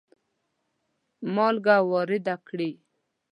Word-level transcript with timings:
مالګه 1.35 1.75
وارده 1.91 2.35
کړي. 2.47 2.71